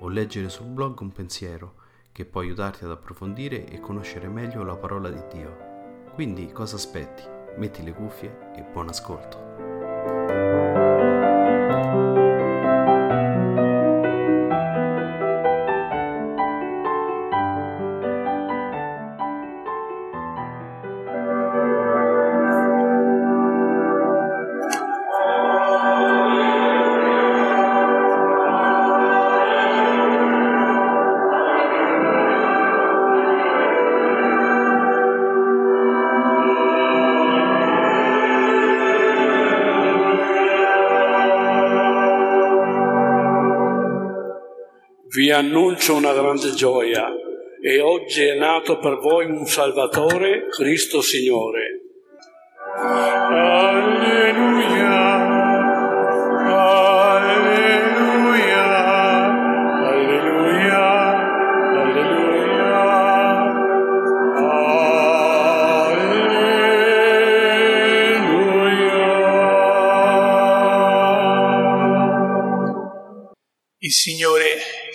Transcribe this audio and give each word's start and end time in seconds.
o 0.00 0.08
leggere 0.08 0.48
sul 0.48 0.66
blog 0.66 1.00
un 1.00 1.12
pensiero 1.12 1.74
che 2.12 2.24
può 2.24 2.40
aiutarti 2.40 2.84
ad 2.84 2.90
approfondire 2.90 3.66
e 3.66 3.80
conoscere 3.80 4.28
meglio 4.28 4.62
la 4.62 4.76
parola 4.76 5.08
di 5.08 5.22
Dio. 5.32 5.68
Quindi 6.14 6.50
cosa 6.52 6.76
aspetti? 6.76 7.22
Metti 7.56 7.82
le 7.82 7.92
cuffie 7.92 8.52
e 8.56 8.62
buon 8.62 8.88
ascolto. 8.88 9.79
Vi 45.20 45.30
annuncio 45.30 45.96
una 45.96 46.14
grande 46.14 46.54
gioia 46.54 47.12
e 47.62 47.78
oggi 47.78 48.22
è 48.22 48.38
nato 48.38 48.78
per 48.78 48.96
voi 48.96 49.26
un 49.26 49.44
Salvatore, 49.44 50.46
Cristo 50.48 51.02
Signore. 51.02 51.59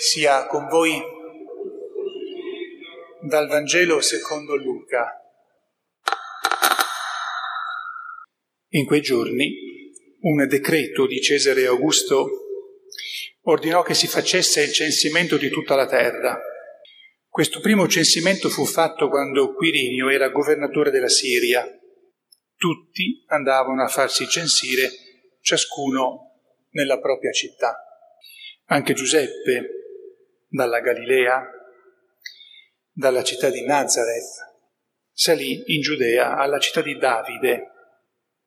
Sia 0.05 0.45
con 0.45 0.67
voi 0.67 1.01
dal 3.27 3.47
Vangelo 3.47 4.01
secondo 4.01 4.55
Luca. 4.55 5.19
In 8.73 8.85
quei 8.85 9.01
giorni 9.01 9.51
un 10.21 10.47
decreto 10.47 11.07
di 11.07 11.19
Cesare 11.21 11.65
Augusto 11.65 12.27
ordinò 13.45 13.81
che 13.81 13.95
si 13.95 14.05
facesse 14.05 14.61
il 14.61 14.71
censimento 14.71 15.37
di 15.37 15.49
tutta 15.49 15.73
la 15.73 15.87
terra. 15.87 16.39
Questo 17.27 17.59
primo 17.59 17.87
censimento 17.87 18.49
fu 18.49 18.63
fatto 18.65 19.09
quando 19.09 19.55
Quirinio 19.55 20.09
era 20.09 20.29
governatore 20.29 20.91
della 20.91 21.09
Siria. 21.09 21.67
Tutti 22.55 23.23
andavano 23.29 23.83
a 23.83 23.87
farsi 23.87 24.27
censire, 24.27 24.91
ciascuno 25.41 26.41
nella 26.71 26.99
propria 26.99 27.31
città. 27.31 27.75
Anche 28.65 28.93
Giuseppe, 28.93 29.84
dalla 30.47 30.79
Galilea, 30.79 31.43
dalla 32.91 33.23
città 33.23 33.49
di 33.49 33.63
Nazareth, 33.65 34.53
salì 35.11 35.63
in 35.75 35.81
Giudea 35.81 36.37
alla 36.37 36.59
città 36.59 36.81
di 36.81 36.97
Davide, 36.97 37.71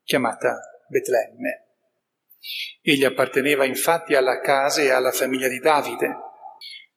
chiamata 0.03 0.59
Betlemme. 0.89 1.67
Egli 2.83 3.05
apparteneva 3.05 3.65
infatti 3.65 4.15
alla 4.15 4.41
casa 4.41 4.83
e 4.83 4.91
alla 4.91 5.13
famiglia 5.13 5.49
di 5.49 5.59
Davide. 5.59 6.17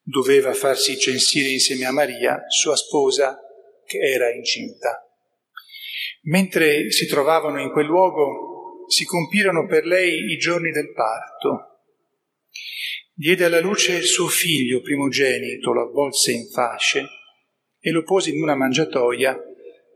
Doveva 0.02 0.54
farsi 0.54 0.98
censire 0.98 1.50
insieme 1.50 1.86
a 1.86 1.92
Maria, 1.92 2.44
sua 2.48 2.76
sposa, 2.76 3.38
che 3.86 3.98
era 3.98 4.32
incinta. 4.32 5.06
Mentre 6.24 6.92
si 6.92 7.08
trovavano 7.08 7.60
in 7.60 7.72
quel 7.72 7.86
luogo, 7.86 8.86
si 8.88 9.06
compirono 9.06 9.66
per 9.68 9.86
lei 9.86 10.32
i 10.32 10.38
giorni 10.38 10.72
del 10.72 10.92
parto. 10.94 11.84
Diede 13.14 13.46
alla 13.46 13.60
luce 13.60 13.94
il 13.94 14.06
suo 14.06 14.28
figlio 14.28 14.82
primogenito, 14.82 15.74
lo 15.74 15.84
avvolse 15.84 16.32
in 16.32 16.50
fasce 16.50 17.06
e 17.80 17.92
lo 17.92 18.04
pose 18.04 18.30
in 18.32 18.42
una 18.42 18.56
mangiatoia 18.56 19.38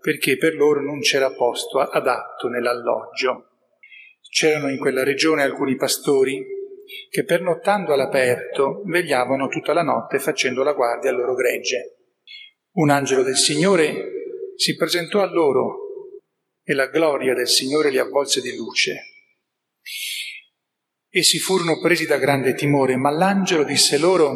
perché 0.01 0.37
per 0.37 0.55
loro 0.55 0.81
non 0.81 0.99
c'era 0.99 1.33
posto 1.33 1.79
adatto 1.79 2.47
nell'alloggio. 2.47 3.49
C'erano 4.29 4.69
in 4.69 4.77
quella 4.77 5.03
regione 5.03 5.43
alcuni 5.43 5.75
pastori 5.75 6.45
che 7.09 7.23
pernottando 7.23 7.93
all'aperto 7.93 8.83
vegliavano 8.85 9.47
tutta 9.47 9.73
la 9.73 9.81
notte 9.81 10.19
facendo 10.19 10.61
la 10.61 10.73
guardia 10.73 11.09
al 11.09 11.15
loro 11.15 11.33
gregge. 11.33 11.95
Un 12.73 12.89
angelo 12.89 13.23
del 13.23 13.37
Signore 13.37 14.11
si 14.55 14.75
presentò 14.75 15.21
a 15.21 15.31
loro 15.31 15.79
e 16.63 16.73
la 16.73 16.87
gloria 16.87 17.33
del 17.33 17.47
Signore 17.47 17.89
li 17.89 17.97
avvolse 17.97 18.41
di 18.41 18.55
luce. 18.55 18.95
Essi 21.17 21.39
furono 21.39 21.79
presi 21.79 22.05
da 22.05 22.17
grande 22.17 22.55
timore, 22.55 22.97
ma 22.97 23.09
l'angelo 23.09 23.63
disse 23.63 23.97
loro, 23.97 24.35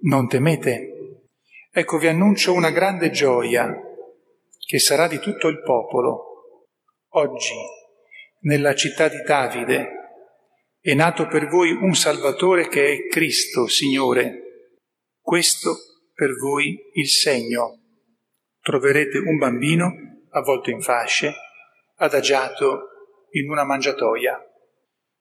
non 0.00 0.28
temete, 0.28 1.22
ecco 1.72 1.96
vi 1.96 2.06
annuncio 2.06 2.52
una 2.52 2.68
grande 2.70 3.08
gioia 3.10 3.74
che 4.58 4.78
sarà 4.78 5.08
di 5.08 5.18
tutto 5.20 5.48
il 5.48 5.62
popolo. 5.62 6.58
Oggi, 7.12 7.54
nella 8.40 8.74
città 8.74 9.08
di 9.08 9.22
Davide, 9.22 9.88
è 10.78 10.92
nato 10.92 11.26
per 11.26 11.48
voi 11.48 11.70
un 11.70 11.94
Salvatore 11.94 12.68
che 12.68 12.92
è 12.92 13.06
Cristo, 13.06 13.66
Signore. 13.66 14.74
Questo 15.18 15.76
per 16.12 16.36
voi 16.36 16.78
il 16.92 17.08
segno. 17.08 17.78
Troverete 18.60 19.16
un 19.16 19.38
bambino 19.38 19.94
avvolto 20.32 20.68
in 20.68 20.82
fasce, 20.82 21.32
adagiato 21.96 22.82
in 23.30 23.48
una 23.48 23.64
mangiatoia. 23.64 24.44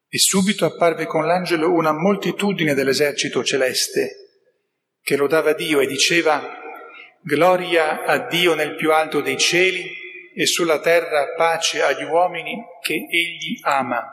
E 0.10 0.18
subito 0.18 0.66
apparve 0.66 1.06
con 1.06 1.26
l'angelo 1.26 1.72
una 1.72 1.94
moltitudine 1.94 2.74
dell'esercito 2.74 3.44
celeste, 3.44 4.10
che 5.02 5.16
lodava 5.16 5.54
Dio 5.54 5.80
e 5.80 5.86
diceva, 5.88 6.58
Gloria 7.22 8.06
a 8.06 8.28
Dio 8.28 8.56
nel 8.56 8.76
più 8.76 8.92
alto 8.92 9.22
dei 9.22 9.38
cieli 9.38 9.88
e 10.34 10.46
sulla 10.46 10.80
terra 10.80 11.34
pace 11.36 11.82
agli 11.82 12.04
uomini 12.04 12.58
che 12.82 12.94
Egli 12.94 13.60
ama. 13.62 14.04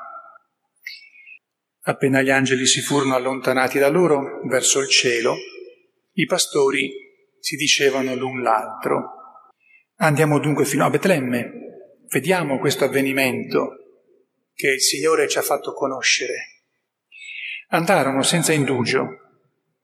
Appena 1.82 2.20
gli 2.20 2.30
angeli 2.30 2.66
si 2.66 2.80
furono 2.80 3.14
allontanati 3.14 3.78
da 3.78 3.88
loro 3.88 4.40
verso 4.48 4.80
il 4.80 4.88
cielo, 4.88 5.36
i 6.12 6.26
pastori 6.26 6.90
si 7.38 7.56
dicevano 7.56 8.14
l'un 8.14 8.42
l'altro, 8.42 9.16
Andiamo 9.98 10.38
dunque 10.38 10.66
fino 10.66 10.84
a 10.84 10.90
Betlemme, 10.90 11.52
vediamo 12.10 12.58
questo 12.58 12.84
avvenimento 12.84 13.85
che 14.56 14.70
il 14.70 14.80
Signore 14.80 15.28
ci 15.28 15.36
ha 15.36 15.42
fatto 15.42 15.74
conoscere. 15.74 16.62
Andarono 17.68 18.22
senza 18.22 18.52
indugio 18.52 19.06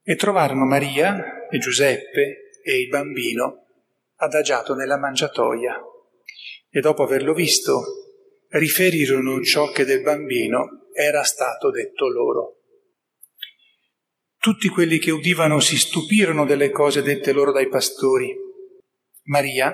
e 0.01 0.15
trovarono 0.15 0.65
Maria 0.65 1.47
e 1.47 1.59
Giuseppe 1.59 2.49
e 2.63 2.81
il 2.81 2.89
bambino 2.89 3.67
adagiato 4.15 4.73
nella 4.73 4.97
mangiatoia 4.97 5.79
e 6.69 6.79
dopo 6.81 7.03
averlo 7.03 7.33
visto 7.33 7.83
riferirono 8.49 9.41
ciò 9.43 9.69
che 9.69 9.85
del 9.85 10.01
bambino 10.01 10.87
era 10.91 11.23
stato 11.23 11.69
detto 11.69 12.07
loro. 12.07 12.57
Tutti 14.37 14.67
quelli 14.69 14.97
che 14.97 15.11
udivano 15.11 15.59
si 15.59 15.77
stupirono 15.77 16.45
delle 16.45 16.71
cose 16.71 17.03
dette 17.03 17.31
loro 17.31 17.51
dai 17.51 17.67
pastori. 17.69 18.35
Maria, 19.25 19.73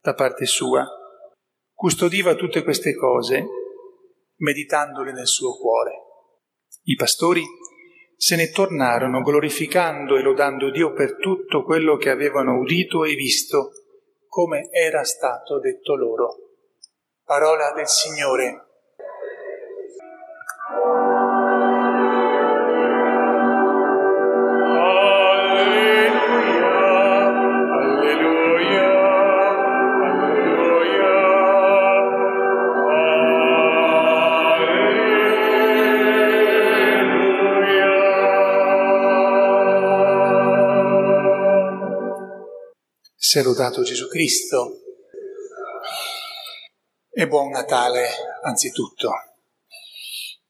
da 0.00 0.14
parte 0.14 0.46
sua, 0.46 0.84
custodiva 1.72 2.34
tutte 2.34 2.62
queste 2.62 2.94
cose, 2.94 3.46
meditandole 4.40 5.12
nel 5.12 5.26
suo 5.26 5.56
cuore. 5.56 5.92
I 6.82 6.94
pastori 6.94 7.42
se 8.16 8.36
ne 8.36 8.50
tornarono 8.50 9.22
glorificando 9.22 10.16
e 10.16 10.22
lodando 10.22 10.70
Dio 10.70 10.92
per 10.92 11.16
tutto 11.16 11.64
quello 11.64 11.96
che 11.96 12.10
avevano 12.10 12.58
udito 12.58 13.04
e 13.04 13.14
visto, 13.14 13.70
come 14.26 14.68
era 14.70 15.04
stato 15.04 15.58
detto 15.58 15.94
loro. 15.94 16.36
Parola 17.24 17.72
del 17.72 17.88
Signore. 17.88 18.69
Sia 43.22 43.42
Gesù 43.42 44.08
Cristo 44.08 44.80
e 47.10 47.28
buon 47.28 47.50
Natale 47.50 48.08
anzitutto. 48.42 49.10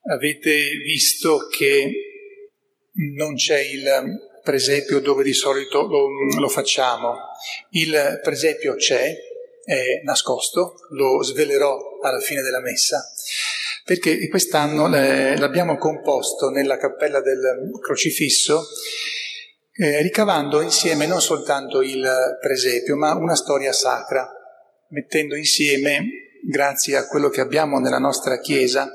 Avete 0.02 0.70
visto 0.76 1.48
che 1.48 1.90
non 3.16 3.34
c'è 3.34 3.58
il 3.58 4.40
presepio 4.44 5.00
dove 5.00 5.24
di 5.24 5.32
solito 5.32 5.82
lo, 5.82 6.06
lo 6.38 6.48
facciamo. 6.48 7.16
Il 7.70 8.20
presepio 8.22 8.76
c'è, 8.76 9.16
è 9.64 10.00
nascosto, 10.04 10.74
lo 10.90 11.24
svelerò 11.24 11.76
alla 12.00 12.20
fine 12.20 12.40
della 12.40 12.60
messa, 12.60 13.02
perché 13.84 14.28
quest'anno 14.28 14.86
eh, 14.94 15.36
l'abbiamo 15.36 15.76
composto 15.76 16.50
nella 16.50 16.76
cappella 16.76 17.20
del 17.20 17.68
crocifisso 17.82 18.62
eh, 19.72 20.02
ricavando 20.02 20.60
insieme 20.60 21.06
non 21.06 21.20
soltanto 21.20 21.80
il 21.82 22.38
presepio, 22.40 22.96
ma 22.96 23.14
una 23.14 23.36
storia 23.36 23.72
sacra, 23.72 24.28
mettendo 24.88 25.36
insieme, 25.36 26.06
grazie 26.46 26.96
a 26.96 27.06
quello 27.06 27.28
che 27.28 27.40
abbiamo 27.40 27.78
nella 27.78 27.98
nostra 27.98 28.38
Chiesa, 28.38 28.90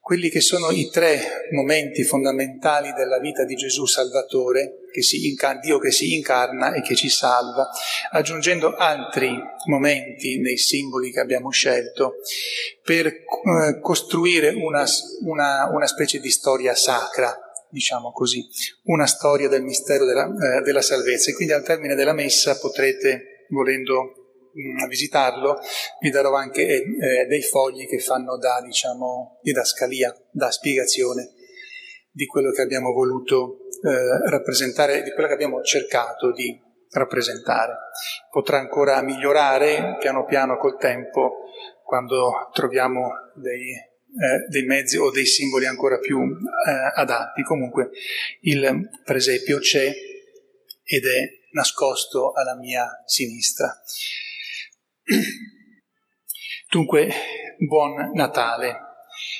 quelli 0.00 0.30
che 0.30 0.40
sono 0.40 0.70
i 0.70 0.88
tre 0.88 1.48
momenti 1.50 2.02
fondamentali 2.02 2.94
della 2.94 3.18
vita 3.18 3.44
di 3.44 3.54
Gesù 3.56 3.84
Salvatore, 3.84 4.86
che 4.90 5.02
incarna, 5.26 5.60
Dio 5.60 5.78
che 5.78 5.90
si 5.90 6.14
incarna 6.14 6.72
e 6.72 6.80
che 6.80 6.94
ci 6.94 7.10
salva, 7.10 7.68
aggiungendo 8.10 8.74
altri 8.74 9.30
momenti 9.66 10.40
nei 10.40 10.56
simboli 10.56 11.12
che 11.12 11.20
abbiamo 11.20 11.50
scelto 11.50 12.14
per 12.82 13.06
eh, 13.06 13.80
costruire 13.82 14.48
una, 14.48 14.86
una, 15.24 15.68
una 15.70 15.86
specie 15.86 16.20
di 16.20 16.30
storia 16.30 16.74
sacra 16.74 17.47
diciamo 17.70 18.12
così, 18.12 18.46
una 18.84 19.06
storia 19.06 19.48
del 19.48 19.62
mistero 19.62 20.04
della, 20.04 20.26
eh, 20.26 20.62
della 20.62 20.82
salvezza. 20.82 21.30
E 21.30 21.34
quindi 21.34 21.52
al 21.52 21.64
termine 21.64 21.94
della 21.94 22.12
messa 22.12 22.58
potrete, 22.58 23.46
volendo 23.50 24.50
mh, 24.52 24.84
mm, 24.84 24.88
visitarlo, 24.88 25.58
vi 26.00 26.10
darò 26.10 26.34
anche 26.34 26.62
eh, 26.62 27.26
dei 27.26 27.42
fogli 27.42 27.86
che 27.86 27.98
fanno 27.98 28.36
da, 28.36 28.60
diciamo, 28.64 29.38
didascalia, 29.42 30.14
da 30.30 30.50
spiegazione 30.50 31.32
di 32.10 32.26
quello 32.26 32.50
che 32.50 32.62
abbiamo 32.62 32.92
voluto 32.92 33.68
eh, 33.82 34.30
rappresentare, 34.30 35.02
di 35.02 35.12
quello 35.12 35.28
che 35.28 35.34
abbiamo 35.34 35.62
cercato 35.62 36.32
di 36.32 36.60
rappresentare. 36.90 37.74
Potrà 38.30 38.58
ancora 38.58 39.00
migliorare 39.02 39.96
piano 40.00 40.24
piano 40.24 40.56
col 40.56 40.78
tempo 40.78 41.44
quando 41.84 42.48
troviamo 42.52 43.10
dei 43.34 43.72
eh, 44.08 44.48
dei 44.48 44.64
mezzi 44.64 44.96
o 44.96 45.10
dei 45.10 45.26
simboli 45.26 45.66
ancora 45.66 45.98
più 45.98 46.20
eh, 46.20 47.00
adatti. 47.00 47.42
Comunque 47.42 47.90
il 48.40 48.88
presepio 49.04 49.58
c'è 49.58 49.92
ed 50.84 51.04
è 51.04 51.38
nascosto 51.52 52.32
alla 52.32 52.56
mia 52.56 52.86
sinistra. 53.04 53.70
Dunque, 56.70 57.12
buon 57.58 58.10
Natale. 58.14 58.78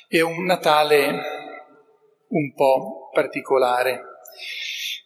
È 0.06 0.20
un 0.20 0.44
Natale 0.44 1.20
un 2.28 2.52
po' 2.54 3.10
particolare. 3.12 4.02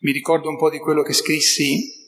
Mi 0.00 0.12
ricordo 0.12 0.48
un 0.48 0.56
po' 0.56 0.70
di 0.70 0.78
quello 0.78 1.02
che 1.02 1.12
scrissi 1.12 2.01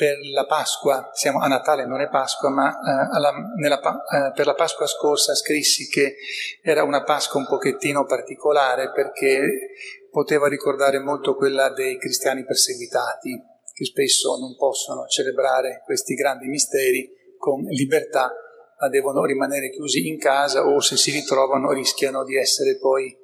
per 0.00 0.16
la 0.32 0.46
Pasqua, 0.46 1.10
siamo 1.12 1.40
a 1.40 1.46
Natale, 1.46 1.84
non 1.84 2.00
è 2.00 2.08
Pasqua, 2.08 2.48
ma 2.48 2.70
eh, 2.70 3.14
alla, 3.14 3.34
nella, 3.56 3.78
eh, 3.78 4.32
per 4.32 4.46
la 4.46 4.54
Pasqua 4.54 4.86
scorsa 4.86 5.34
scrissi 5.34 5.88
che 5.88 6.16
era 6.62 6.84
una 6.84 7.02
Pasqua 7.02 7.38
un 7.38 7.46
pochettino 7.46 8.06
particolare 8.06 8.92
perché 8.92 9.74
poteva 10.10 10.48
ricordare 10.48 11.00
molto 11.00 11.36
quella 11.36 11.68
dei 11.68 11.98
cristiani 11.98 12.46
perseguitati, 12.46 13.42
che 13.74 13.84
spesso 13.84 14.38
non 14.38 14.56
possono 14.56 15.04
celebrare 15.04 15.82
questi 15.84 16.14
grandi 16.14 16.48
misteri 16.48 17.06
con 17.36 17.60
libertà, 17.64 18.32
ma 18.80 18.88
devono 18.88 19.26
rimanere 19.26 19.68
chiusi 19.68 20.08
in 20.08 20.18
casa 20.18 20.64
o 20.66 20.80
se 20.80 20.96
si 20.96 21.10
ritrovano 21.10 21.72
rischiano 21.72 22.24
di 22.24 22.38
essere 22.38 22.78
poi 22.78 23.14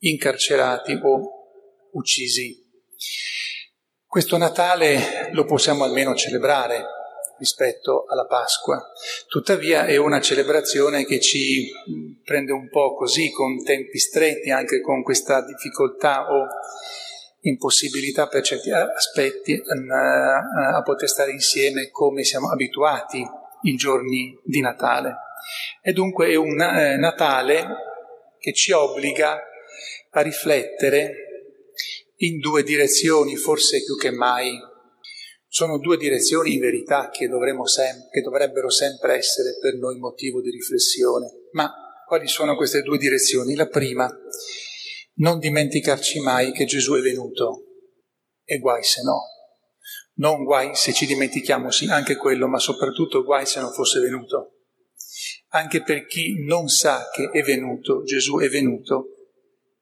incarcerati 0.00 0.92
o 1.02 1.88
uccisi. 1.92 2.60
Questo 4.12 4.36
Natale 4.36 5.30
lo 5.32 5.46
possiamo 5.46 5.84
almeno 5.84 6.14
celebrare 6.14 6.84
rispetto 7.38 8.04
alla 8.06 8.26
Pasqua, 8.26 8.78
tuttavia 9.26 9.86
è 9.86 9.96
una 9.96 10.20
celebrazione 10.20 11.06
che 11.06 11.18
ci 11.18 11.72
prende 12.22 12.52
un 12.52 12.68
po' 12.68 12.94
così, 12.94 13.30
con 13.30 13.64
tempi 13.64 13.98
stretti, 13.98 14.50
anche 14.50 14.82
con 14.82 15.02
questa 15.02 15.42
difficoltà 15.42 16.30
o 16.30 16.46
impossibilità 17.40 18.26
per 18.26 18.42
certi 18.42 18.70
aspetti 18.70 19.54
a, 19.54 20.76
a 20.76 20.82
poter 20.82 21.08
stare 21.08 21.30
insieme 21.30 21.88
come 21.88 22.22
siamo 22.22 22.50
abituati 22.50 23.26
i 23.62 23.74
giorni 23.76 24.38
di 24.44 24.60
Natale. 24.60 25.14
E 25.80 25.94
dunque 25.94 26.28
è 26.28 26.34
un 26.34 26.60
eh, 26.60 26.98
Natale 26.98 27.66
che 28.38 28.52
ci 28.52 28.72
obbliga 28.72 29.40
a 30.10 30.20
riflettere 30.20 31.31
in 32.22 32.38
due 32.38 32.62
direzioni, 32.62 33.36
forse 33.36 33.82
più 33.84 33.96
che 33.96 34.10
mai. 34.10 34.52
Sono 35.46 35.78
due 35.78 35.96
direzioni 35.96 36.54
in 36.54 36.60
verità 36.60 37.10
che, 37.10 37.28
sem- 37.64 38.08
che 38.10 38.20
dovrebbero 38.20 38.70
sempre 38.70 39.16
essere 39.16 39.58
per 39.60 39.74
noi 39.76 39.98
motivo 39.98 40.40
di 40.40 40.50
riflessione. 40.50 41.48
Ma 41.52 41.70
quali 42.06 42.26
sono 42.26 42.56
queste 42.56 42.82
due 42.82 42.96
direzioni? 42.96 43.54
La 43.54 43.66
prima, 43.66 44.10
non 45.16 45.38
dimenticarci 45.38 46.20
mai 46.20 46.52
che 46.52 46.64
Gesù 46.64 46.94
è 46.94 47.00
venuto 47.00 47.64
e 48.44 48.58
guai 48.58 48.82
se 48.82 49.02
no. 49.02 49.20
Non 50.14 50.44
guai 50.44 50.74
se 50.74 50.92
ci 50.92 51.06
dimentichiamo, 51.06 51.70
sì, 51.70 51.86
anche 51.88 52.16
quello, 52.16 52.46
ma 52.46 52.58
soprattutto 52.58 53.24
guai 53.24 53.46
se 53.46 53.60
non 53.60 53.72
fosse 53.72 53.98
venuto. 54.00 54.58
Anche 55.48 55.82
per 55.82 56.06
chi 56.06 56.44
non 56.44 56.68
sa 56.68 57.10
che 57.12 57.30
è 57.30 57.42
venuto, 57.42 58.02
Gesù 58.04 58.38
è 58.38 58.48
venuto 58.48 59.08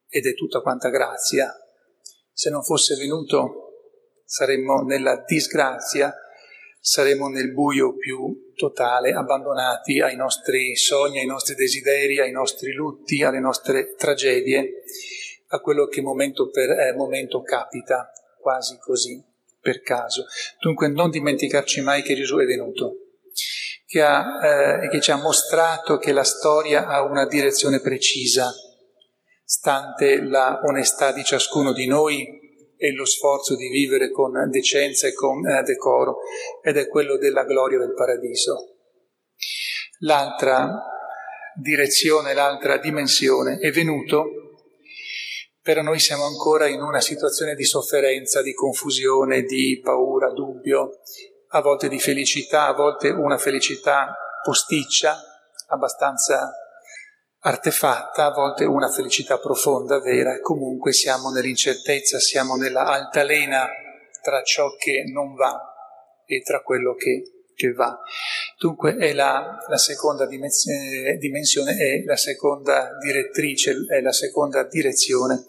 ed 0.08 0.26
è 0.26 0.34
tutta 0.34 0.60
quanta 0.60 0.88
grazia, 0.88 1.52
se 2.32 2.50
non 2.50 2.62
fosse 2.62 2.96
venuto 2.96 3.70
saremmo 4.24 4.82
nella 4.82 5.24
disgrazia, 5.26 6.14
saremmo 6.78 7.28
nel 7.28 7.52
buio 7.52 7.96
più 7.96 8.52
totale, 8.54 9.12
abbandonati 9.12 10.00
ai 10.00 10.16
nostri 10.16 10.76
sogni, 10.76 11.18
ai 11.18 11.26
nostri 11.26 11.54
desideri, 11.54 12.20
ai 12.20 12.30
nostri 12.30 12.72
lutti, 12.72 13.22
alle 13.22 13.40
nostre 13.40 13.94
tragedie, 13.96 14.82
a 15.48 15.60
quello 15.60 15.86
che 15.86 16.00
momento 16.00 16.48
per 16.50 16.70
eh, 16.70 16.94
momento 16.94 17.42
capita, 17.42 18.12
quasi 18.38 18.78
così, 18.78 19.22
per 19.60 19.80
caso. 19.80 20.26
Dunque 20.60 20.88
non 20.88 21.10
dimenticarci 21.10 21.80
mai 21.80 22.02
che 22.02 22.14
Gesù 22.14 22.38
è 22.38 22.44
venuto, 22.44 22.96
che, 23.86 24.00
ha, 24.00 24.84
eh, 24.84 24.88
che 24.88 25.00
ci 25.00 25.10
ha 25.10 25.16
mostrato 25.16 25.98
che 25.98 26.12
la 26.12 26.24
storia 26.24 26.86
ha 26.86 27.02
una 27.02 27.26
direzione 27.26 27.80
precisa, 27.80 28.50
stante 29.50 30.22
la 30.22 30.60
onestà 30.62 31.10
di 31.10 31.24
ciascuno 31.24 31.72
di 31.72 31.88
noi 31.88 32.24
e 32.76 32.92
lo 32.92 33.04
sforzo 33.04 33.56
di 33.56 33.68
vivere 33.68 34.12
con 34.12 34.48
decenza 34.48 35.08
e 35.08 35.12
con 35.12 35.44
eh, 35.44 35.64
decoro, 35.64 36.18
ed 36.62 36.76
è 36.76 36.86
quello 36.86 37.18
della 37.18 37.42
gloria 37.42 37.80
del 37.80 37.92
paradiso. 37.92 38.76
L'altra 40.02 40.80
direzione, 41.60 42.32
l'altra 42.32 42.78
dimensione 42.78 43.58
è 43.58 43.72
venuto, 43.72 44.28
però 45.60 45.82
noi 45.82 45.98
siamo 45.98 46.26
ancora 46.26 46.68
in 46.68 46.80
una 46.80 47.00
situazione 47.00 47.56
di 47.56 47.64
sofferenza, 47.64 48.42
di 48.42 48.54
confusione, 48.54 49.42
di 49.42 49.80
paura, 49.82 50.30
dubbio, 50.32 51.00
a 51.48 51.60
volte 51.60 51.88
di 51.88 51.98
felicità, 51.98 52.66
a 52.68 52.74
volte 52.74 53.08
una 53.08 53.36
felicità 53.36 54.14
posticcia, 54.44 55.16
abbastanza 55.66 56.52
artefatta, 57.40 58.26
a 58.26 58.32
volte 58.32 58.64
una 58.64 58.90
felicità 58.90 59.38
profonda, 59.38 60.00
vera, 60.00 60.40
comunque 60.40 60.92
siamo 60.92 61.30
nell'incertezza, 61.30 62.18
siamo 62.18 62.56
nella 62.56 62.84
altalena 62.84 63.68
tra 64.22 64.42
ciò 64.42 64.74
che 64.76 65.04
non 65.10 65.34
va 65.34 65.58
e 66.26 66.42
tra 66.42 66.62
quello 66.62 66.94
che, 66.94 67.48
che 67.54 67.72
va. 67.72 67.98
Dunque 68.58 68.96
è 68.96 69.12
la, 69.12 69.56
la 69.66 69.78
seconda 69.78 70.26
dimensione, 70.26 71.16
dimensione, 71.16 71.76
è 71.76 72.02
la 72.04 72.16
seconda 72.16 72.90
direttrice, 73.02 73.74
è 73.88 74.00
la 74.00 74.12
seconda 74.12 74.64
direzione 74.64 75.46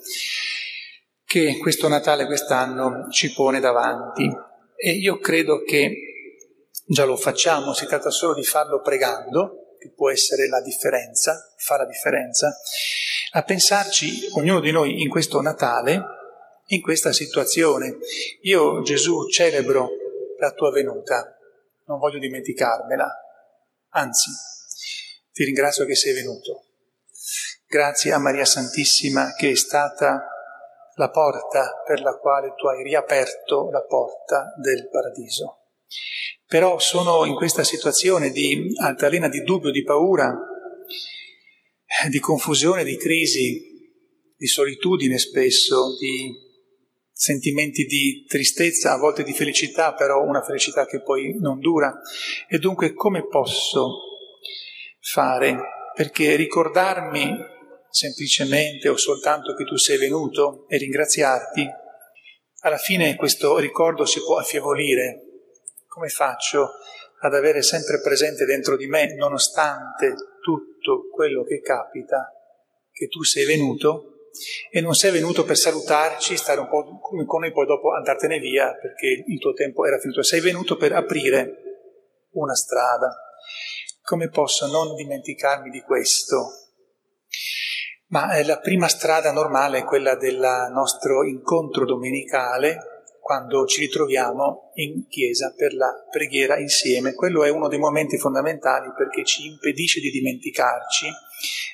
che 1.26 1.58
questo 1.60 1.88
Natale 1.88 2.26
quest'anno 2.26 3.10
ci 3.10 3.32
pone 3.34 3.60
davanti. 3.60 4.30
E 4.76 4.92
io 4.92 5.18
credo 5.20 5.62
che 5.64 5.94
già 6.86 7.06
lo 7.06 7.16
facciamo, 7.16 7.74
si 7.74 7.86
tratta 7.86 8.10
solo 8.10 8.34
di 8.34 8.44
farlo 8.44 8.82
pregando, 8.82 9.61
che 9.82 9.90
può 9.90 10.12
essere 10.12 10.48
la 10.48 10.62
differenza, 10.62 11.52
fa 11.58 11.76
la 11.76 11.88
differenza, 11.88 12.56
a 13.32 13.42
pensarci 13.42 14.30
ognuno 14.34 14.60
di 14.60 14.70
noi 14.70 15.02
in 15.02 15.10
questo 15.10 15.42
Natale, 15.42 16.04
in 16.68 16.82
questa 16.84 17.12
situazione. 17.12 17.98
Io 18.42 18.84
Gesù 18.84 19.28
celebro 19.28 19.90
la 20.38 20.52
tua 20.52 20.70
venuta, 20.70 21.36
non 21.86 21.98
voglio 21.98 22.20
dimenticarmela, 22.20 23.10
anzi 23.90 24.30
ti 25.32 25.46
ringrazio 25.46 25.86
che 25.86 25.96
sei 25.96 26.14
venuto. 26.14 26.66
Grazie 27.66 28.12
a 28.14 28.20
Maria 28.20 28.46
Santissima 28.46 29.34
che 29.34 29.50
è 29.50 29.56
stata 29.56 30.28
la 30.94 31.10
porta 31.10 31.82
per 31.84 32.02
la 32.02 32.16
quale 32.18 32.54
tu 32.56 32.68
hai 32.68 32.84
riaperto 32.84 33.72
la 33.72 33.82
porta 33.82 34.54
del 34.58 34.90
paradiso. 34.90 35.61
Però 36.46 36.80
sono 36.80 37.26
in 37.26 37.36
questa 37.36 37.64
situazione 37.64 38.32
di 38.32 38.74
altalena 38.82 39.28
di 39.30 39.42
dubbio, 39.44 39.72
di 39.72 39.84
paura, 39.84 40.34
di 42.10 42.20
confusione, 42.20 42.84
di 42.84 42.98
crisi, 42.98 43.70
di 44.36 44.48
solitudine 44.48 45.18
spesso, 45.18 45.98
di 46.00 46.50
sentimenti 47.12 47.86
di 47.86 48.26
tristezza, 48.28 48.94
a 48.94 48.98
volte 48.98 49.24
di 49.24 49.34
felicità, 49.34 49.94
però 49.94 50.24
una 50.24 50.42
felicità 50.42 50.86
che 50.86 51.04
poi 51.04 51.38
non 51.40 51.60
dura. 51.60 51.94
E 52.50 52.58
dunque 52.58 52.94
come 52.94 53.28
posso 53.28 53.98
fare? 55.00 55.58
Perché 55.94 56.36
ricordarmi 56.36 57.32
semplicemente 57.92 58.90
o 58.90 58.98
soltanto 58.98 59.54
che 59.54 59.66
tu 59.66 59.76
sei 59.76 59.98
venuto 59.98 60.66
e 60.68 60.78
ringraziarti, 60.78 61.68
alla 62.62 62.78
fine 62.78 63.16
questo 63.16 63.58
ricordo 63.60 64.06
si 64.06 64.20
può 64.22 64.38
affievolire. 64.38 65.31
Come 65.92 66.08
faccio 66.08 66.70
ad 67.20 67.34
avere 67.34 67.62
sempre 67.62 68.00
presente 68.00 68.46
dentro 68.46 68.78
di 68.78 68.88
me, 68.88 69.14
nonostante 69.14 70.16
tutto 70.42 71.10
quello 71.14 71.44
che 71.44 71.60
capita, 71.60 72.32
che 72.90 73.10
tu 73.10 73.24
sei 73.24 73.44
venuto 73.44 74.30
e 74.72 74.80
non 74.80 74.94
sei 74.94 75.12
venuto 75.12 75.44
per 75.44 75.58
salutarci, 75.58 76.38
stare 76.38 76.62
un 76.62 76.70
po' 76.70 76.98
con 77.02 77.42
noi, 77.42 77.52
poi 77.52 77.66
dopo 77.66 77.94
andartene 77.94 78.40
via 78.40 78.74
perché 78.74 79.26
il 79.28 79.38
tuo 79.38 79.52
tempo 79.52 79.86
era 79.86 80.00
finito. 80.00 80.24
Sei 80.24 80.40
venuto 80.40 80.78
per 80.78 80.94
aprire 80.94 81.56
una 82.36 82.56
strada. 82.56 83.14
Come 84.02 84.30
posso 84.30 84.68
non 84.68 84.96
dimenticarmi 84.96 85.70
di 85.70 85.82
questo? 85.82 86.52
Ma 88.08 88.38
eh, 88.38 88.46
la 88.46 88.60
prima 88.60 88.88
strada 88.88 89.34
normale 89.34 89.80
è 89.80 89.84
quella 89.84 90.16
del 90.16 90.70
nostro 90.72 91.26
incontro 91.26 91.84
domenicale, 91.84 92.91
quando 93.22 93.66
ci 93.66 93.82
ritroviamo 93.82 94.72
in 94.74 95.08
chiesa 95.08 95.54
per 95.56 95.74
la 95.74 95.94
preghiera 96.10 96.58
insieme. 96.58 97.14
Quello 97.14 97.44
è 97.44 97.50
uno 97.50 97.68
dei 97.68 97.78
momenti 97.78 98.18
fondamentali 98.18 98.92
perché 98.98 99.24
ci 99.24 99.46
impedisce 99.46 100.00
di 100.00 100.10
dimenticarci 100.10 101.08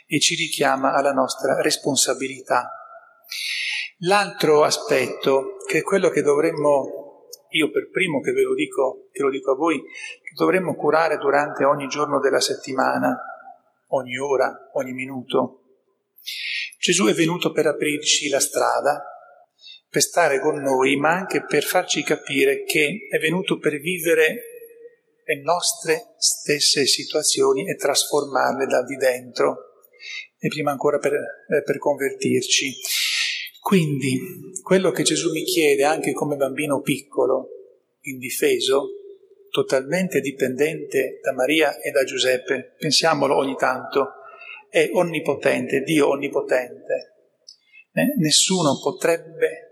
e 0.06 0.20
ci 0.20 0.36
richiama 0.36 0.94
alla 0.94 1.13
nostra 1.13 1.62
responsabilità. 1.62 2.70
L'altro 4.01 4.63
aspetto, 4.63 5.56
che 5.66 5.80
è 5.80 5.82
quello 5.82 6.10
che 6.10 6.22
dovremmo, 6.22 7.27
io 7.50 7.72
per 7.72 7.89
primo 7.89 8.20
che 8.20 8.34
ve 8.34 8.44
lo 8.44 8.54
dico, 8.54 9.08
che 9.12 9.24
lo 9.24 9.30
dico 9.30 9.54
a 9.54 9.56
voi, 9.56 9.80
che 9.80 10.34
dovremmo 10.36 10.75
curare 10.75 11.18
durante 11.18 11.63
ogni 11.63 11.88
giorno 11.88 12.20
della 12.20 12.42
settimana, 12.42 13.18
ogni 13.88 14.18
ora, 14.18 14.70
ogni 14.74 14.92
minuto, 14.92 15.62
Gesù 16.80 17.06
è 17.08 17.13
venuto 17.13 17.51
per 17.51 17.66
aprirci 17.66 18.30
la 18.30 18.39
strada, 18.39 19.17
per 19.98 20.06
stare 20.06 20.39
con 20.39 20.62
noi, 20.62 20.96
ma 20.96 21.10
anche 21.10 21.44
per 21.44 21.63
farci 21.63 22.04
capire 22.04 22.63
che 22.66 23.08
è 23.10 23.18
venuto 23.18 23.58
per 23.58 23.80
vivere 23.80 24.44
le 25.24 25.42
nostre 25.42 26.13
stesse 26.18 26.86
situazioni 26.86 27.68
e 27.68 27.74
trasformarle 27.74 28.68
da 28.68 28.84
di 28.84 28.96
dentro, 28.96 29.58
e 30.38 30.50
prima 30.50 30.70
ancora 30.70 31.00
per, 31.00 31.13
eh, 31.13 31.63
per 31.63 31.80
convertirci. 31.80 32.75
Quindi, 33.60 34.22
quello 34.62 34.92
che 34.92 35.01
Gesù 35.01 35.32
mi 35.32 35.42
chiede 35.42 35.84
anche 35.84 36.13
come 36.13 36.36
bambino 36.36 36.80
piccolo, 36.82 37.48
indifeso, 38.01 38.89
totalmente 39.50 40.20
dipendente 40.20 41.20
da 41.24 41.34
Maria 41.34 41.82
e 41.82 41.89
da 41.89 42.04
Giuseppe, 42.04 42.75
pensiamolo 42.77 43.36
ogni 43.36 43.56
tanto, 43.56 44.12
è 44.70 44.92
onnipotente, 44.94 45.82
Dio 45.82 46.10
onnipotente. 46.10 47.16
Eh, 47.94 48.13
nessuno 48.20 48.80
potrebbe 48.80 49.67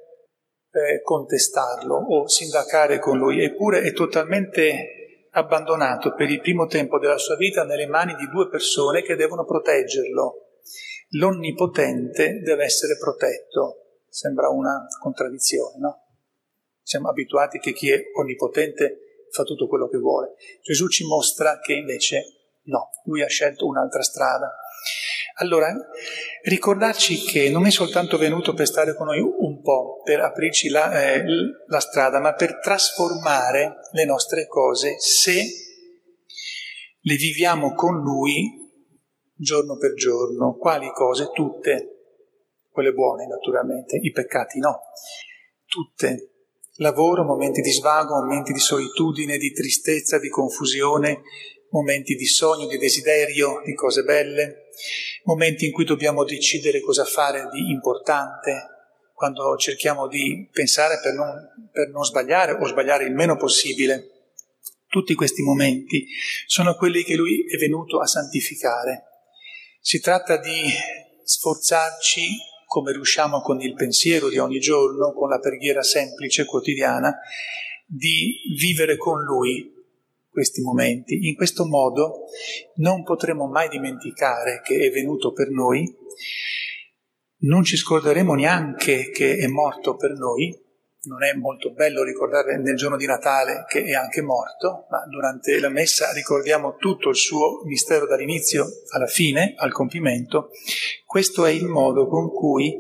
eh, 0.75 1.01
contestarlo 1.01 1.95
o 1.95 2.27
sindacare 2.27 2.99
con 2.99 3.17
lui, 3.17 3.41
eppure 3.41 3.81
è 3.81 3.93
totalmente 3.93 5.27
abbandonato 5.31 6.13
per 6.13 6.29
il 6.29 6.41
primo 6.41 6.65
tempo 6.65 6.99
della 6.99 7.17
sua 7.17 7.35
vita 7.35 7.63
nelle 7.63 7.87
mani 7.87 8.13
di 8.15 8.27
due 8.27 8.49
persone 8.49 9.01
che 9.01 9.15
devono 9.15 9.45
proteggerlo. 9.45 10.49
L'onnipotente 11.11 12.41
deve 12.41 12.65
essere 12.65 12.97
protetto. 12.97 14.01
Sembra 14.09 14.49
una 14.49 14.85
contraddizione, 14.99 15.77
no? 15.79 16.03
Siamo 16.81 17.09
abituati 17.09 17.59
che 17.59 17.73
chi 17.73 17.91
è 17.91 18.01
onnipotente 18.13 19.27
fa 19.31 19.43
tutto 19.43 19.67
quello 19.67 19.87
che 19.87 19.97
vuole. 19.97 20.35
Gesù 20.61 20.87
ci 20.87 21.05
mostra 21.05 21.59
che 21.59 21.73
invece 21.73 22.23
no, 22.63 22.89
lui 23.05 23.21
ha 23.21 23.27
scelto 23.27 23.65
un'altra 23.65 24.01
strada. 24.01 24.53
Allora, 25.39 25.67
ricordarci 26.43 27.23
che 27.25 27.49
non 27.49 27.65
è 27.65 27.71
soltanto 27.71 28.17
venuto 28.17 28.53
per 28.53 28.67
stare 28.67 28.95
con 28.95 29.07
noi 29.07 29.19
un 29.19 29.61
po', 29.61 30.01
per 30.01 30.21
aprirci 30.21 30.69
la, 30.69 31.13
eh, 31.13 31.23
la 31.67 31.79
strada, 31.79 32.21
ma 32.21 32.33
per 32.33 32.59
trasformare 32.59 33.79
le 33.91 34.05
nostre 34.05 34.47
cose 34.47 34.95
se 34.97 35.43
le 37.01 37.15
viviamo 37.15 37.73
con 37.73 38.01
Lui 38.01 38.63
giorno 39.35 39.77
per 39.77 39.93
giorno. 39.93 40.55
Quali 40.55 40.89
cose? 40.93 41.29
Tutte. 41.33 41.89
Quelle 42.71 42.93
buone, 42.93 43.27
naturalmente, 43.27 43.97
i 44.01 44.11
peccati 44.11 44.59
no. 44.59 44.83
Tutte. 45.65 46.29
Lavoro, 46.77 47.23
momenti 47.23 47.59
di 47.59 47.71
svago, 47.71 48.15
momenti 48.15 48.53
di 48.53 48.59
solitudine, 48.59 49.37
di 49.37 49.51
tristezza, 49.51 50.17
di 50.17 50.29
confusione, 50.29 51.23
momenti 51.71 52.15
di 52.15 52.25
sogno, 52.25 52.67
di 52.67 52.77
desiderio, 52.77 53.61
di 53.65 53.73
cose 53.73 54.03
belle, 54.03 54.64
momenti 55.23 55.65
in 55.65 55.71
cui 55.71 55.85
dobbiamo 55.85 56.23
decidere 56.23 56.81
cosa 56.81 57.05
fare 57.05 57.49
di 57.51 57.69
importante, 57.71 58.69
quando 59.13 59.55
cerchiamo 59.57 60.07
di 60.07 60.49
pensare 60.51 60.99
per 61.01 61.13
non, 61.13 61.69
per 61.71 61.89
non 61.89 62.03
sbagliare 62.03 62.51
o 62.51 62.65
sbagliare 62.65 63.05
il 63.05 63.13
meno 63.13 63.37
possibile. 63.37 64.11
Tutti 64.87 65.13
questi 65.13 65.41
momenti 65.41 66.05
sono 66.45 66.75
quelli 66.75 67.03
che 67.03 67.15
lui 67.15 67.45
è 67.47 67.57
venuto 67.57 67.99
a 67.99 68.05
santificare. 68.05 69.03
Si 69.79 69.99
tratta 69.99 70.37
di 70.37 70.63
sforzarci 71.23 72.27
come 72.67 72.91
riusciamo 72.91 73.41
con 73.41 73.61
il 73.61 73.73
pensiero 73.73 74.27
di 74.27 74.37
ogni 74.37 74.59
giorno, 74.59 75.13
con 75.13 75.29
la 75.29 75.39
preghiera 75.39 75.81
semplice, 75.81 76.45
quotidiana, 76.45 77.17
di 77.85 78.41
vivere 78.57 78.97
con 78.97 79.21
lui 79.21 79.74
questi 80.35 80.61
momenti. 80.61 81.29
In 81.29 81.35
questo 81.35 81.65
modo 81.65 82.25
non 82.75 83.03
potremo 83.03 83.47
mai 83.47 83.69
dimenticare 83.69 84.59
che 84.61 84.85
è 84.85 84.89
venuto 84.89 85.31
per 85.31 85.49
noi, 85.49 85.89
non 87.43 87.63
ci 87.63 87.77
scorderemo 87.77 88.33
neanche 88.33 89.11
che 89.11 89.37
è 89.37 89.47
morto 89.47 89.95
per 89.95 90.11
noi, 90.11 90.53
non 91.03 91.23
è 91.23 91.33
molto 91.33 91.71
bello 91.71 92.03
ricordare 92.03 92.57
nel 92.57 92.75
giorno 92.75 92.97
di 92.97 93.05
Natale 93.05 93.63
che 93.69 93.85
è 93.85 93.93
anche 93.93 94.21
morto, 94.21 94.87
ma 94.89 95.05
durante 95.07 95.57
la 95.61 95.69
messa 95.69 96.11
ricordiamo 96.11 96.75
tutto 96.75 97.09
il 97.09 97.15
suo 97.15 97.61
mistero 97.63 98.05
dall'inizio 98.05 98.67
alla 98.89 99.07
fine, 99.07 99.53
al 99.55 99.71
compimento. 99.71 100.49
Questo 101.05 101.45
è 101.45 101.51
il 101.51 101.65
modo 101.65 102.07
con 102.07 102.29
cui 102.29 102.75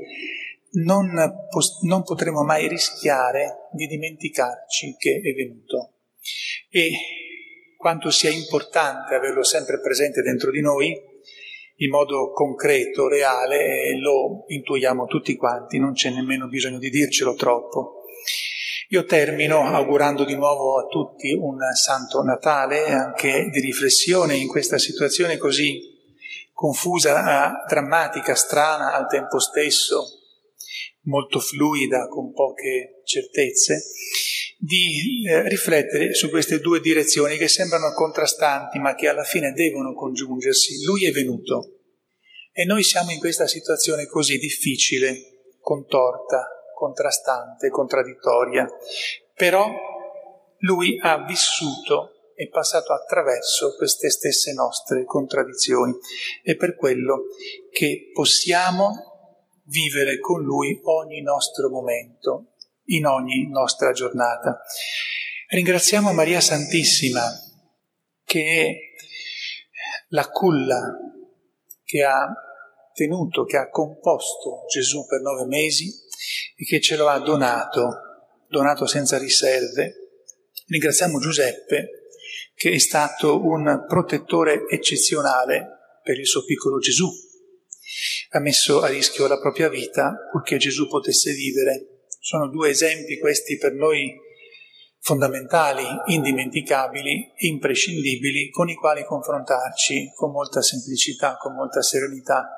non, 0.83 1.13
non 1.83 2.03
potremo 2.03 2.43
mai 2.43 2.67
rischiare 2.67 3.69
di 3.71 3.85
dimenticarci 3.87 4.95
che 4.97 5.21
è 5.23 5.33
venuto. 5.33 5.91
E 6.69 6.91
quanto 7.77 8.09
sia 8.09 8.29
importante 8.29 9.15
averlo 9.15 9.43
sempre 9.43 9.79
presente 9.79 10.21
dentro 10.21 10.51
di 10.51 10.61
noi, 10.61 10.93
in 11.77 11.89
modo 11.89 12.31
concreto, 12.31 13.07
reale, 13.07 13.97
lo 13.99 14.45
intuiamo 14.47 15.05
tutti 15.05 15.35
quanti, 15.35 15.77
non 15.77 15.93
c'è 15.93 16.09
nemmeno 16.09 16.47
bisogno 16.47 16.77
di 16.77 16.89
dircelo 16.89 17.35
troppo. 17.35 18.03
Io 18.89 19.03
termino 19.03 19.61
augurando 19.61 20.23
di 20.23 20.35
nuovo 20.35 20.79
a 20.79 20.85
tutti 20.85 21.31
un 21.33 21.57
santo 21.73 22.21
Natale, 22.21 22.85
anche 22.85 23.49
di 23.49 23.59
riflessione 23.59 24.35
in 24.35 24.47
questa 24.47 24.77
situazione 24.77 25.37
così 25.37 25.93
confusa, 26.53 27.65
drammatica, 27.67 28.35
strana 28.35 28.93
al 28.93 29.07
tempo 29.07 29.39
stesso, 29.39 30.05
molto 31.01 31.39
fluida, 31.39 32.07
con 32.07 32.31
poche 32.31 33.01
certezze, 33.03 33.81
di 34.65 35.23
eh, 35.27 35.47
riflettere 35.47 36.13
su 36.15 36.29
queste 36.29 36.59
due 36.59 36.79
direzioni 36.79 37.37
che 37.37 37.47
sembrano 37.47 37.93
contrastanti 37.93 38.79
ma 38.79 38.95
che 38.95 39.07
alla 39.07 39.23
fine 39.23 39.51
devono 39.51 39.93
congiungersi. 39.93 40.83
Lui 40.83 41.05
è 41.05 41.11
venuto 41.11 41.81
e 42.51 42.65
noi 42.65 42.83
siamo 42.83 43.11
in 43.11 43.19
questa 43.19 43.47
situazione 43.47 44.07
così 44.07 44.37
difficile, 44.37 45.53
contorta, 45.59 46.47
contrastante, 46.73 47.69
contraddittoria, 47.69 48.67
però 49.35 49.69
lui 50.59 50.97
ha 50.99 51.23
vissuto 51.25 52.31
e 52.33 52.49
passato 52.49 52.91
attraverso 52.91 53.75
queste 53.75 54.09
stesse 54.09 54.53
nostre 54.53 55.05
contraddizioni. 55.05 55.93
È 56.41 56.55
per 56.55 56.75
quello 56.75 57.25
che 57.71 58.09
possiamo 58.13 59.13
vivere 59.65 60.19
con 60.19 60.43
Lui 60.43 60.79
ogni 60.83 61.21
nostro 61.21 61.69
momento, 61.69 62.54
in 62.85 63.05
ogni 63.05 63.47
nostra 63.49 63.91
giornata. 63.91 64.61
Ringraziamo 65.47 66.13
Maria 66.13 66.41
Santissima 66.41 67.23
che 68.23 68.43
è 68.43 68.75
la 70.09 70.27
culla 70.29 70.97
che 71.83 72.03
ha 72.03 72.33
tenuto, 72.93 73.45
che 73.45 73.57
ha 73.57 73.69
composto 73.69 74.65
Gesù 74.69 75.05
per 75.05 75.21
nove 75.21 75.45
mesi 75.45 75.91
e 76.55 76.65
che 76.65 76.81
ce 76.81 76.95
lo 76.95 77.07
ha 77.07 77.19
donato, 77.19 77.91
donato 78.47 78.87
senza 78.87 79.17
riserve. 79.17 80.21
Ringraziamo 80.67 81.19
Giuseppe 81.19 82.09
che 82.55 82.71
è 82.71 82.79
stato 82.79 83.43
un 83.43 83.85
protettore 83.87 84.65
eccezionale 84.69 85.99
per 86.01 86.17
il 86.17 86.25
suo 86.25 86.43
piccolo 86.45 86.77
Gesù, 86.77 87.09
ha 88.29 88.39
messo 88.39 88.81
a 88.81 88.87
rischio 88.87 89.27
la 89.27 89.39
propria 89.39 89.69
vita 89.69 90.27
purché 90.31 90.57
Gesù 90.57 90.87
potesse 90.87 91.33
vivere. 91.33 91.94
Sono 92.25 92.49
due 92.49 92.69
esempi 92.69 93.19
questi 93.19 93.55
per 93.55 93.73
noi 93.73 94.11
fondamentali, 94.97 95.83
indimenticabili, 96.07 97.33
imprescindibili, 97.51 98.49
con 98.49 98.67
i 98.67 98.73
quali 98.73 99.05
confrontarci 99.05 100.11
con 100.15 100.31
molta 100.31 100.63
semplicità, 100.63 101.37
con 101.37 101.53
molta 101.53 101.83
serenità, 101.83 102.49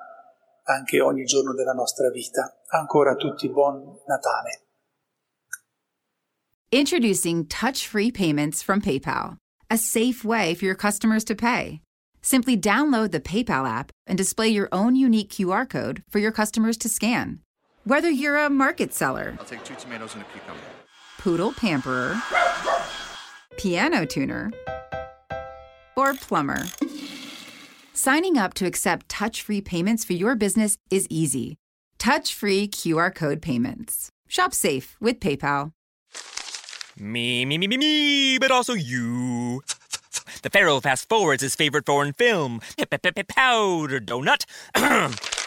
anche 0.64 1.02
ogni 1.02 1.26
giorno 1.26 1.54
della 1.54 1.74
nostra 1.74 2.10
vita. 2.12 2.62
Ancora 2.68 3.12
a 3.12 3.16
tutti 3.16 3.50
buon 3.50 3.84
Natale. 4.08 4.68
Introducing 6.70 7.46
touch-free 7.46 8.14
payments 8.14 8.64
from 8.64 8.80
PayPal, 8.80 9.36
a 9.70 9.76
safe 9.76 10.24
way 10.24 10.56
for 10.56 10.64
your 10.64 10.78
customers 10.78 11.26
to 11.26 11.36
pay. 11.36 11.82
Simply 12.22 12.56
download 12.56 13.12
the 13.12 13.20
PayPal 13.20 13.68
app 13.68 13.92
and 14.08 14.18
display 14.18 14.48
your 14.48 14.70
own 14.72 14.96
unique 14.96 15.28
QR 15.30 15.68
code 15.68 16.04
for 16.08 16.20
your 16.20 16.32
customers 16.32 16.78
to 16.78 16.88
scan. 16.88 17.42
Whether 17.88 18.10
you're 18.10 18.36
a 18.36 18.50
market 18.50 18.94
seller, 18.94 19.38
I'll 19.40 19.46
take 19.46 19.64
two 19.64 19.74
tomatoes 19.76 20.14
and 20.14 20.22
a 20.22 20.26
cucumber. 20.26 20.60
poodle 21.20 21.54
pamperer, 21.54 22.22
piano 23.56 24.06
tuner, 24.06 24.52
or 25.96 26.14
plumber, 26.16 26.66
signing 27.94 28.38
up 28.38 28.54
to 28.56 28.66
accept 28.66 29.08
touch 29.08 29.42
free 29.42 29.62
payments 29.62 30.04
for 30.04 30.12
your 30.12 30.36
business 30.36 30.78
is 30.92 31.08
easy. 31.10 31.56
Touch 31.98 32.34
free 32.34 32.68
QR 32.68 33.16
code 33.16 33.42
payments. 33.42 34.10
Shop 34.28 34.54
safe 34.54 34.98
with 35.00 35.22
PayPal. 35.22 35.72
Me, 37.00 37.46
me, 37.46 37.58
me, 37.58 37.68
me, 37.68 37.78
me, 37.78 38.38
but 38.38 38.52
also 38.52 38.74
you. 38.74 39.62
The 40.42 40.50
Pharaoh 40.50 40.82
fast 40.82 41.08
forwards 41.08 41.42
his 41.42 41.56
favorite 41.56 41.86
foreign 41.86 42.12
film, 42.12 42.60
Powder 42.76 44.02
Donut. 44.02 44.44